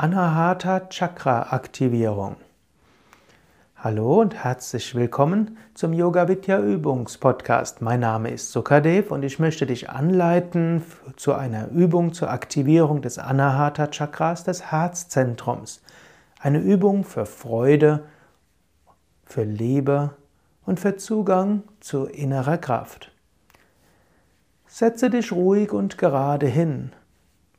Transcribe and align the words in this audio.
Anahata 0.00 0.88
Chakra 0.88 1.52
Aktivierung. 1.52 2.36
Hallo 3.76 4.20
und 4.20 4.34
herzlich 4.34 4.94
willkommen 4.94 5.58
zum 5.74 5.92
Yoga 5.92 6.26
Vidya 6.26 6.58
Übungspodcast. 6.58 7.82
Mein 7.82 8.00
Name 8.00 8.30
ist 8.30 8.50
Sukadev 8.50 9.10
und 9.10 9.22
ich 9.22 9.38
möchte 9.38 9.66
dich 9.66 9.90
anleiten 9.90 10.82
zu 11.16 11.34
einer 11.34 11.68
Übung 11.68 12.14
zur 12.14 12.30
Aktivierung 12.30 13.02
des 13.02 13.18
Anahata 13.18 13.88
Chakras 13.88 14.44
des 14.44 14.70
Herzzentrums. 14.70 15.82
Eine 16.38 16.60
Übung 16.60 17.04
für 17.04 17.26
Freude, 17.26 18.04
für 19.24 19.44
Liebe 19.44 20.10
und 20.64 20.80
für 20.80 20.96
Zugang 20.96 21.62
zu 21.80 22.06
innerer 22.06 22.56
Kraft. 22.56 23.12
Setze 24.72 25.10
dich 25.10 25.32
ruhig 25.32 25.72
und 25.72 25.98
gerade 25.98 26.46
hin 26.46 26.92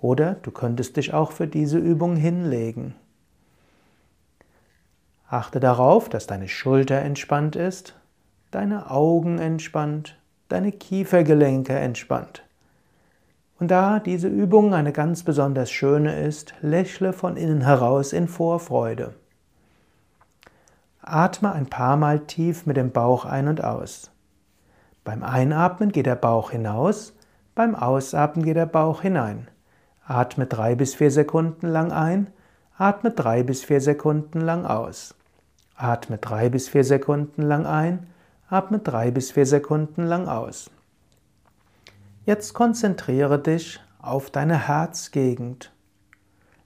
oder 0.00 0.34
du 0.34 0.52
könntest 0.52 0.96
dich 0.96 1.12
auch 1.12 1.32
für 1.32 1.48
diese 1.48 1.78
Übung 1.78 2.14
hinlegen. 2.14 2.94
Achte 5.28 5.58
darauf, 5.58 6.08
dass 6.08 6.28
deine 6.28 6.46
Schulter 6.46 7.00
entspannt 7.00 7.56
ist, 7.56 7.98
deine 8.52 8.88
Augen 8.88 9.40
entspannt, 9.40 10.16
deine 10.48 10.70
Kiefergelenke 10.70 11.72
entspannt. 11.72 12.44
Und 13.58 13.72
da 13.72 13.98
diese 13.98 14.28
Übung 14.28 14.72
eine 14.72 14.92
ganz 14.92 15.24
besonders 15.24 15.72
schöne 15.72 16.20
ist, 16.20 16.54
lächle 16.62 17.12
von 17.12 17.36
innen 17.36 17.62
heraus 17.62 18.12
in 18.12 18.28
Vorfreude. 18.28 19.14
Atme 21.00 21.50
ein 21.52 21.66
paar 21.66 21.96
Mal 21.96 22.20
tief 22.20 22.64
mit 22.64 22.76
dem 22.76 22.92
Bauch 22.92 23.24
ein 23.24 23.48
und 23.48 23.64
aus. 23.64 24.12
Beim 25.04 25.22
Einatmen 25.22 25.90
geht 25.90 26.06
der 26.06 26.14
Bauch 26.14 26.50
hinaus, 26.52 27.12
beim 27.54 27.74
Ausatmen 27.74 28.44
geht 28.44 28.56
der 28.56 28.66
Bauch 28.66 29.02
hinein. 29.02 29.48
Atme 30.06 30.46
drei 30.46 30.74
bis 30.74 30.94
vier 30.94 31.10
Sekunden 31.10 31.66
lang 31.68 31.92
ein, 31.92 32.28
atme 32.76 33.10
drei 33.10 33.42
bis 33.42 33.64
vier 33.64 33.80
Sekunden 33.80 34.40
lang 34.40 34.64
aus. 34.64 35.14
Atme 35.76 36.18
drei 36.18 36.48
bis 36.48 36.68
vier 36.68 36.84
Sekunden 36.84 37.42
lang 37.42 37.66
ein, 37.66 38.06
atme 38.48 38.78
drei 38.78 39.10
bis 39.10 39.32
vier 39.32 39.46
Sekunden 39.46 40.04
lang 40.04 40.28
aus. 40.28 40.70
Jetzt 42.24 42.54
konzentriere 42.54 43.40
dich 43.40 43.80
auf 44.00 44.30
deine 44.30 44.68
Herzgegend. 44.68 45.72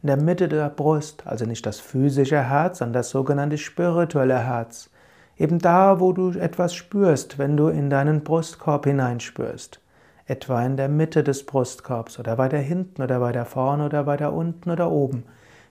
In 0.02 0.08
der 0.08 0.18
Mitte 0.18 0.48
der 0.48 0.68
Brust, 0.68 1.26
also 1.26 1.46
nicht 1.46 1.64
das 1.64 1.80
physische 1.80 2.42
Herz, 2.42 2.78
sondern 2.78 2.94
das 2.94 3.10
sogenannte 3.10 3.56
spirituelle 3.56 4.38
Herz. 4.38 4.90
Eben 5.38 5.58
da, 5.58 6.00
wo 6.00 6.12
du 6.12 6.30
etwas 6.30 6.74
spürst, 6.74 7.38
wenn 7.38 7.56
du 7.56 7.68
in 7.68 7.90
deinen 7.90 8.24
Brustkorb 8.24 8.86
hineinspürst 8.86 9.80
etwa 10.26 10.64
in 10.64 10.76
der 10.76 10.88
Mitte 10.88 11.22
des 11.22 11.46
Brustkorbs 11.46 12.18
oder 12.18 12.36
weiter 12.36 12.58
hinten 12.58 13.02
oder 13.02 13.20
weiter 13.20 13.44
vorne 13.44 13.86
oder 13.86 14.06
weiter 14.06 14.32
unten 14.32 14.70
oder 14.70 14.90
oben. 14.90 15.24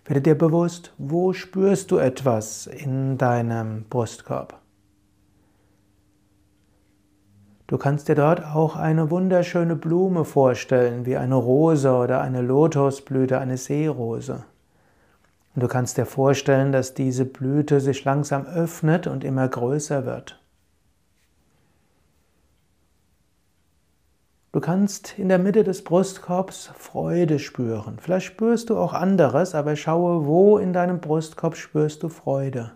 Werde 0.06 0.22
dir 0.22 0.38
bewusst, 0.38 0.94
wo 0.98 1.34
spürst 1.34 1.92
du 1.92 1.98
etwas 1.98 2.68
in 2.68 3.18
deinem 3.18 3.86
Brustkorb. 3.90 4.60
Du 7.68 7.78
kannst 7.80 8.08
dir 8.08 8.16
dort 8.16 8.46
auch 8.46 8.76
eine 8.76 9.10
wunderschöne 9.10 9.76
Blume 9.76 10.24
vorstellen, 10.24 11.06
wie 11.06 11.18
eine 11.18 11.36
Rose 11.36 11.92
oder 11.92 12.22
eine 12.22 12.42
Lotusblüte, 12.42 13.40
eine 13.40 13.58
Seerose. 13.58 14.46
Und 15.56 15.64
du 15.64 15.68
kannst 15.70 15.98
dir 15.98 16.06
vorstellen, 16.06 16.74
dass 16.74 16.94
diese 16.94 17.24
Blüte 17.24 17.80
sich 17.80 18.04
langsam 18.04 18.46
öffnet 18.46 19.08
und 19.08 19.24
immer 19.24 19.48
größer 19.48 20.06
wird. 20.06 20.42
Du 24.52 24.60
kannst 24.60 25.18
in 25.18 25.30
der 25.30 25.40
Mitte 25.40 25.64
des 25.64 25.84
Brustkorbs 25.84 26.72
Freude 26.78 27.40
spüren. 27.40 28.00
Vielleicht 28.00 28.26
spürst 28.26 28.70
du 28.70 28.78
auch 28.78 28.94
anderes, 28.94 29.56
aber 29.56 29.76
schaue, 29.76 30.26
wo 30.26 30.58
in 30.58 30.74
deinem 30.74 31.00
Brustkorb 31.00 31.56
spürst 31.56 32.04
du 32.04 32.10
Freude. 32.10 32.72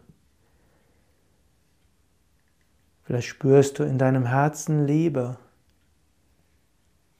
Vielleicht 3.03 3.27
spürst 3.27 3.79
du 3.79 3.83
in 3.83 3.97
deinem 3.97 4.25
Herzen 4.25 4.85
Liebe. 4.85 5.37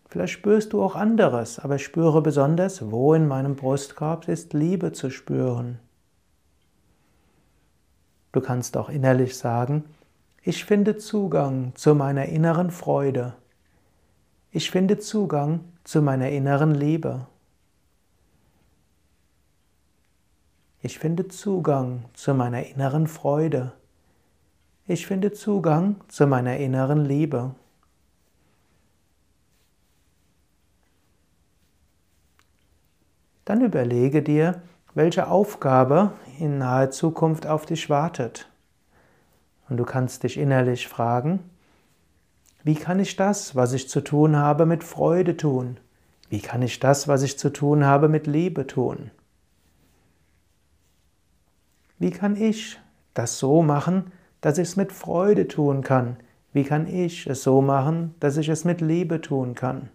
Vielleicht 0.10 0.34
spürst 0.34 0.74
du 0.74 0.82
auch 0.82 0.96
anderes, 0.96 1.60
aber 1.60 1.78
spüre 1.78 2.24
besonders, 2.24 2.92
wo 2.92 3.14
in 3.14 3.28
meinem 3.28 3.56
Brustkorb 3.56 4.28
ist 4.28 4.54
Liebe 4.54 4.92
zu 4.92 5.12
spüren. 5.12 5.78
Du 8.32 8.42
kannst 8.42 8.76
auch 8.76 8.90
innerlich 8.90 9.38
sagen, 9.38 9.86
ich 10.42 10.66
finde 10.66 10.98
Zugang 10.98 11.74
zu 11.76 11.94
meiner 11.94 12.26
inneren 12.26 12.72
Freude. 12.72 13.36
Ich 14.52 14.72
finde 14.72 14.98
Zugang 14.98 15.60
zu 15.84 16.02
meiner 16.02 16.30
inneren 16.30 16.74
Liebe. 16.74 17.28
Ich 20.82 20.98
finde 20.98 21.28
Zugang 21.28 22.06
zu 22.14 22.34
meiner 22.34 22.66
inneren 22.66 23.06
Freude. 23.06 23.74
Ich 24.88 25.06
finde 25.06 25.34
Zugang 25.34 25.98
zu 26.08 26.26
meiner 26.26 26.58
inneren 26.58 27.06
Liebe. 27.06 27.54
Dann 33.50 33.62
überlege 33.62 34.22
dir, 34.22 34.62
welche 34.94 35.28
Aufgabe 35.28 36.12
in 36.38 36.60
naher 36.60 36.92
Zukunft 36.92 37.48
auf 37.48 37.66
dich 37.66 37.90
wartet. 37.90 38.48
Und 39.68 39.78
du 39.78 39.86
kannst 39.86 40.22
dich 40.22 40.38
innerlich 40.38 40.88
fragen, 40.88 41.40
wie 42.64 42.76
kann 42.76 43.00
ich 43.00 43.16
das, 43.16 43.56
was 43.56 43.74
ich 43.74 43.90
zu 43.90 44.02
tun 44.02 44.38
habe, 44.38 44.68
mit 44.68 44.84
Freude 44.84 45.36
tun? 45.36 45.78
Wie 46.30 46.42
kann 46.42 46.62
ich 46.62 46.80
das, 46.80 47.08
was 47.08 47.24
ich 47.24 47.40
zu 47.40 47.50
tun 47.50 47.86
habe, 47.86 48.08
mit 48.08 48.28
Liebe 48.28 48.68
tun? 48.68 49.10
Wie 51.98 52.12
kann 52.12 52.36
ich 52.36 52.80
das 53.16 53.40
so 53.40 53.64
machen, 53.64 54.12
dass 54.42 54.60
ich 54.60 54.68
es 54.68 54.76
mit 54.76 54.92
Freude 54.92 55.48
tun 55.48 55.82
kann? 55.82 56.18
Wie 56.54 56.66
kann 56.66 56.86
ich 56.86 57.26
es 57.26 57.42
so 57.42 57.62
machen, 57.62 58.14
dass 58.20 58.38
ich 58.38 58.48
es 58.48 58.64
mit 58.64 58.80
Liebe 58.80 59.22
tun 59.22 59.56
kann? 59.56 59.90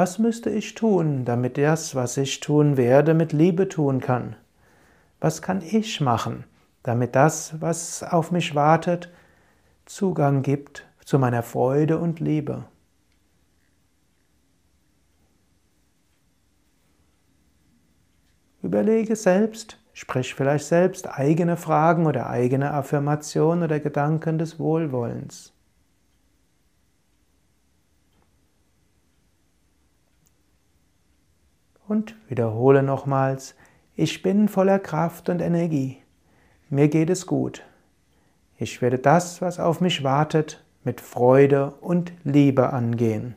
Was 0.00 0.18
müsste 0.18 0.48
ich 0.48 0.74
tun, 0.74 1.26
damit 1.26 1.58
das, 1.58 1.94
was 1.94 2.16
ich 2.16 2.40
tun 2.40 2.78
werde, 2.78 3.12
mit 3.12 3.34
Liebe 3.34 3.68
tun 3.68 4.00
kann? 4.00 4.34
Was 5.20 5.42
kann 5.42 5.60
ich 5.60 6.00
machen, 6.00 6.44
damit 6.82 7.14
das, 7.14 7.60
was 7.60 8.02
auf 8.02 8.30
mich 8.30 8.54
wartet, 8.54 9.12
Zugang 9.84 10.40
gibt 10.40 10.86
zu 11.04 11.18
meiner 11.18 11.42
Freude 11.42 11.98
und 11.98 12.18
Liebe. 12.18 12.64
Überlege 18.62 19.16
selbst, 19.16 19.78
sprich 19.92 20.34
vielleicht 20.34 20.64
selbst 20.64 21.10
eigene 21.10 21.58
Fragen 21.58 22.06
oder 22.06 22.30
eigene 22.30 22.72
Affirmationen 22.72 23.64
oder 23.64 23.80
Gedanken 23.80 24.38
des 24.38 24.58
Wohlwollens. 24.58 25.52
Und 31.90 32.14
wiederhole 32.28 32.84
nochmals, 32.84 33.56
ich 33.96 34.22
bin 34.22 34.46
voller 34.46 34.78
Kraft 34.78 35.28
und 35.28 35.40
Energie. 35.40 35.98
Mir 36.68 36.86
geht 36.86 37.10
es 37.10 37.26
gut. 37.26 37.64
Ich 38.58 38.80
werde 38.80 39.00
das, 39.00 39.42
was 39.42 39.58
auf 39.58 39.80
mich 39.80 40.04
wartet, 40.04 40.64
mit 40.84 41.00
Freude 41.00 41.72
und 41.80 42.12
Liebe 42.22 42.72
angehen. 42.72 43.34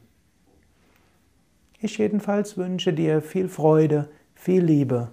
Ich 1.79 1.97
jedenfalls 1.97 2.55
wünsche 2.55 2.93
dir 2.93 3.23
viel 3.23 3.49
Freude, 3.49 4.11
viel 4.35 4.63
Liebe. 4.63 5.09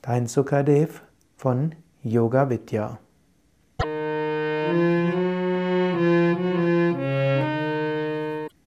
Dein 0.00 0.28
Sukadev 0.28 1.02
von 1.34 1.74
Yoga 2.04 2.50
Vidya. 2.50 3.00